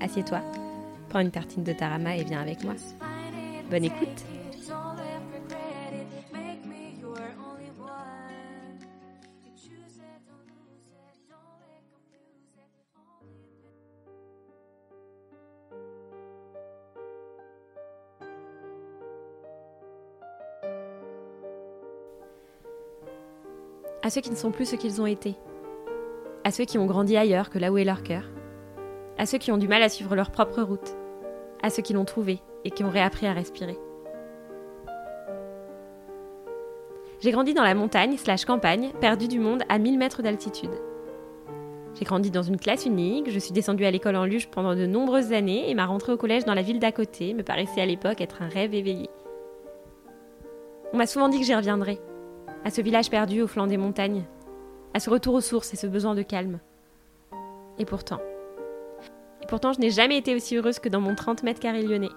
[0.00, 0.40] assieds-toi,
[1.08, 2.74] prends une tartine de tarama et viens avec moi.
[3.70, 4.24] Bonne écoute
[24.06, 25.34] À ceux qui ne sont plus ce qu'ils ont été.
[26.44, 28.22] À ceux qui ont grandi ailleurs que là où est leur cœur.
[29.18, 30.94] À ceux qui ont du mal à suivre leur propre route.
[31.62, 33.78] À ceux qui l'ont trouvé et qui ont réappris à respirer.
[37.20, 40.70] J'ai grandi dans la montagne slash campagne, perdue du monde à 1000 mètres d'altitude.
[41.94, 44.84] J'ai grandi dans une classe unique, je suis descendue à l'école en luge pendant de
[44.84, 47.86] nombreuses années et ma rentrée au collège dans la ville d'à côté me paraissait à
[47.86, 49.08] l'époque être un rêve éveillé.
[50.92, 51.98] On m'a souvent dit que j'y reviendrais,
[52.64, 54.24] à ce village perdu au flanc des montagnes,
[54.92, 56.58] à ce retour aux sources et ce besoin de calme.
[57.78, 58.20] Et pourtant,
[59.46, 62.10] pourtant je n'ai jamais été aussi heureuse que dans mon 30 mètres carrés lyonnais.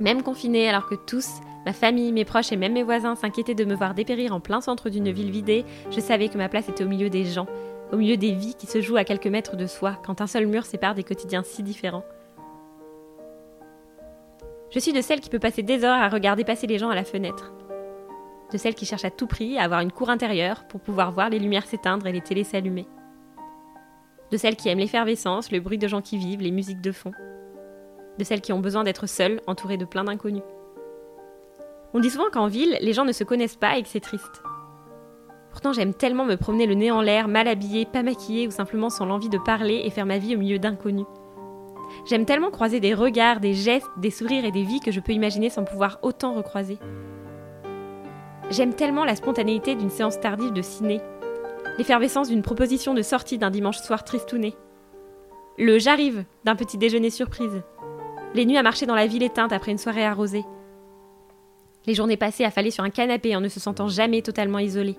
[0.00, 1.28] Même confinée alors que tous,
[1.64, 4.60] ma famille, mes proches et même mes voisins s'inquiétaient de me voir dépérir en plein
[4.60, 7.46] centre d'une ville vidée, je savais que ma place était au milieu des gens,
[7.92, 10.46] au milieu des vies qui se jouent à quelques mètres de soi quand un seul
[10.46, 12.04] mur sépare des quotidiens si différents.
[14.70, 16.96] Je suis de celles qui peut passer des heures à regarder passer les gens à
[16.96, 17.52] la fenêtre,
[18.52, 21.30] de celles qui cherchent à tout prix à avoir une cour intérieure pour pouvoir voir
[21.30, 22.88] les lumières s'éteindre et les télés s'allumer.
[24.34, 27.12] De celles qui aiment l'effervescence, le bruit de gens qui vivent, les musiques de fond.
[28.18, 30.42] De celles qui ont besoin d'être seules, entourées de plein d'inconnus.
[31.92, 34.42] On dit souvent qu'en ville, les gens ne se connaissent pas et que c'est triste.
[35.52, 38.90] Pourtant, j'aime tellement me promener le nez en l'air, mal habillée, pas maquillée ou simplement
[38.90, 41.06] sans l'envie de parler et faire ma vie au milieu d'inconnus.
[42.04, 45.12] J'aime tellement croiser des regards, des gestes, des sourires et des vies que je peux
[45.12, 46.80] imaginer sans pouvoir autant recroiser.
[48.50, 51.00] J'aime tellement la spontanéité d'une séance tardive de ciné,
[51.78, 54.54] l'effervescence d'une proposition de sortie d'un dimanche soir tristouné,
[55.58, 57.62] le j'arrive d'un petit déjeuner surprise,
[58.34, 60.44] les nuits à marcher dans la ville éteinte après une soirée arrosée,
[61.86, 64.96] les journées passées affalées sur un canapé en ne se sentant jamais totalement isolé.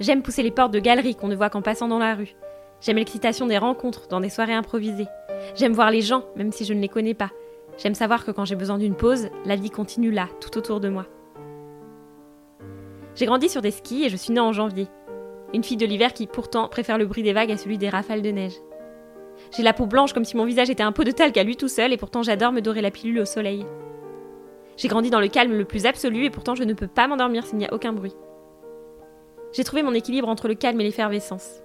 [0.00, 2.34] J'aime pousser les portes de galeries qu'on ne voit qu'en passant dans la rue.
[2.80, 5.06] J'aime l'excitation des rencontres dans des soirées improvisées.
[5.54, 7.30] J'aime voir les gens, même si je ne les connais pas.
[7.78, 10.88] J'aime savoir que quand j'ai besoin d'une pause, la vie continue là, tout autour de
[10.88, 11.06] moi.
[13.14, 14.88] J'ai grandi sur des skis et je suis née en janvier.
[15.54, 18.22] Une fille de l'hiver qui, pourtant, préfère le bruit des vagues à celui des rafales
[18.22, 18.54] de neige.
[19.54, 21.56] J'ai la peau blanche comme si mon visage était un pot de talc à lui
[21.56, 23.66] tout seul et pourtant j'adore me dorer la pilule au soleil.
[24.76, 27.44] J'ai grandi dans le calme le plus absolu et pourtant je ne peux pas m'endormir
[27.44, 28.14] s'il n'y a aucun bruit.
[29.52, 31.62] J'ai trouvé mon équilibre entre le calme et l'effervescence.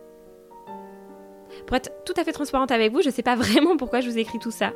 [1.65, 4.09] Pour être tout à fait transparente avec vous, je ne sais pas vraiment pourquoi je
[4.09, 4.73] vous écris tout ça.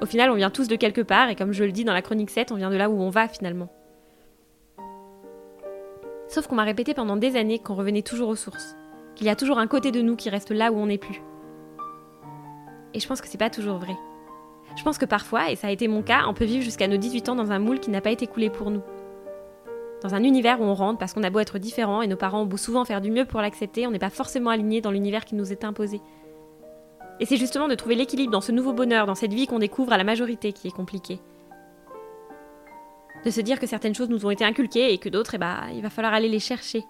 [0.00, 2.02] Au final, on vient tous de quelque part et comme je le dis dans la
[2.02, 3.68] chronique 7, on vient de là où on va finalement.
[6.32, 8.74] Sauf qu'on m'a répété pendant des années qu'on revenait toujours aux sources,
[9.14, 11.20] qu'il y a toujours un côté de nous qui reste là où on n'est plus.
[12.94, 13.94] Et je pense que c'est pas toujours vrai.
[14.74, 16.96] Je pense que parfois, et ça a été mon cas, on peut vivre jusqu'à nos
[16.96, 18.80] 18 ans dans un moule qui n'a pas été coulé pour nous.
[20.02, 22.40] Dans un univers où on rentre parce qu'on a beau être différent et nos parents
[22.40, 25.26] ont beau souvent faire du mieux pour l'accepter, on n'est pas forcément aligné dans l'univers
[25.26, 26.00] qui nous est imposé.
[27.20, 29.92] Et c'est justement de trouver l'équilibre dans ce nouveau bonheur, dans cette vie qu'on découvre
[29.92, 31.20] à la majorité qui est compliqué
[33.24, 35.68] de se dire que certaines choses nous ont été inculquées et que d'autres, eh ben,
[35.74, 36.84] il va falloir aller les chercher.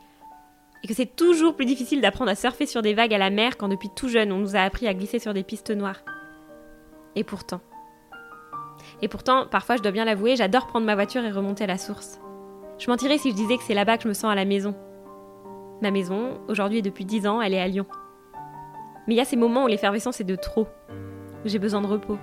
[0.82, 3.56] Et que c'est toujours plus difficile d'apprendre à surfer sur des vagues à la mer
[3.56, 6.00] quand depuis tout jeune on nous a appris à glisser sur des pistes noires.
[7.14, 7.60] Et pourtant.
[9.00, 11.78] Et pourtant, parfois je dois bien l'avouer, j'adore prendre ma voiture et remonter à la
[11.78, 12.18] source.
[12.78, 14.74] Je mentirais si je disais que c'est là-bas que je me sens à la maison.
[15.82, 17.86] Ma maison, aujourd'hui et depuis dix ans, elle est à Lyon.
[19.06, 20.66] Mais il y a ces moments où l'effervescence est de trop,
[21.44, 22.18] où j'ai besoin de repos,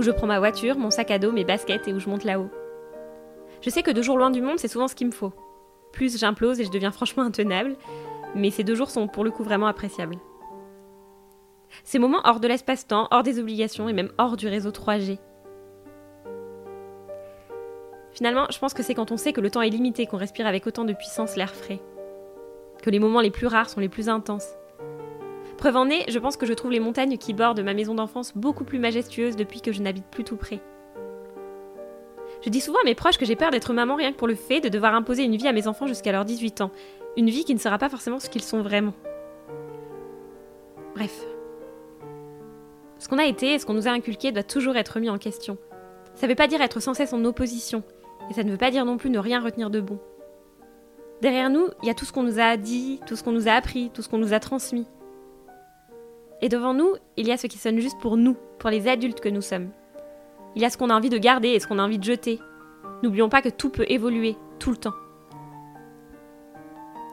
[0.00, 2.24] où je prends ma voiture, mon sac à dos, mes baskets et où je monte
[2.24, 2.48] là-haut.
[3.60, 5.34] Je sais que deux jours loin du monde, c'est souvent ce qu'il me faut.
[5.92, 7.76] Plus j'implose et je deviens franchement intenable,
[8.34, 10.16] mais ces deux jours sont pour le coup vraiment appréciables.
[11.84, 15.18] Ces moments hors de l'espace-temps, hors des obligations et même hors du réseau 3G.
[18.12, 20.46] Finalement, je pense que c'est quand on sait que le temps est limité qu'on respire
[20.46, 21.80] avec autant de puissance l'air frais.
[22.82, 24.48] Que les moments les plus rares sont les plus intenses.
[25.60, 28.32] Preuve en est, je pense que je trouve les montagnes qui bordent ma maison d'enfance
[28.34, 30.58] beaucoup plus majestueuses depuis que je n'habite plus tout près.
[32.42, 34.36] Je dis souvent à mes proches que j'ai peur d'être maman rien que pour le
[34.36, 36.70] fait de devoir imposer une vie à mes enfants jusqu'à leurs 18 ans.
[37.18, 38.94] Une vie qui ne sera pas forcément ce qu'ils sont vraiment.
[40.94, 41.26] Bref.
[42.98, 45.18] Ce qu'on a été et ce qu'on nous a inculqué doit toujours être mis en
[45.18, 45.58] question.
[46.14, 47.82] Ça ne veut pas dire être sans cesse en opposition,
[48.30, 49.98] et ça ne veut pas dire non plus ne rien retenir de bon.
[51.20, 53.46] Derrière nous, il y a tout ce qu'on nous a dit, tout ce qu'on nous
[53.46, 54.86] a appris, tout ce qu'on nous a transmis.
[56.42, 59.20] Et devant nous, il y a ce qui sonne juste pour nous, pour les adultes
[59.20, 59.70] que nous sommes.
[60.56, 62.04] Il y a ce qu'on a envie de garder et ce qu'on a envie de
[62.04, 62.40] jeter.
[63.02, 64.94] N'oublions pas que tout peut évoluer, tout le temps.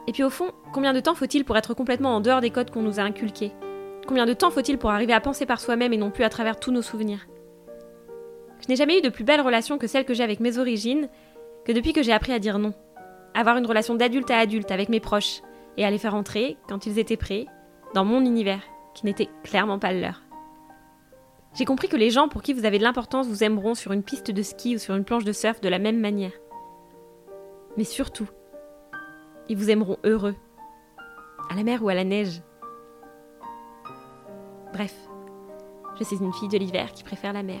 [0.06, 2.70] Et puis au fond, combien de temps faut-il pour être complètement en dehors des codes
[2.70, 3.52] qu'on nous a inculqués?
[4.06, 6.58] Combien de temps faut-il pour arriver à penser par soi-même et non plus à travers
[6.58, 7.26] tous nos souvenirs?
[8.62, 11.08] Je n'ai jamais eu de plus belle relation que celle que j'ai avec mes origines,
[11.66, 12.72] que depuis que j'ai appris à dire non.
[13.34, 15.42] Avoir une relation d'adulte à adulte avec mes proches
[15.76, 17.46] et à les faire entrer, quand ils étaient prêts,
[17.94, 18.62] dans mon univers,
[18.98, 20.22] qui n'était clairement pas le leur.
[21.54, 24.02] J'ai compris que les gens pour qui vous avez de l'importance vous aimeront sur une
[24.02, 26.32] piste de ski ou sur une planche de surf de la même manière.
[27.76, 28.28] Mais surtout,
[29.48, 30.34] ils vous aimeront heureux,
[31.48, 32.42] à la mer ou à la neige.
[34.72, 34.94] Bref,
[35.98, 37.60] je suis une fille de l'hiver qui préfère la mer.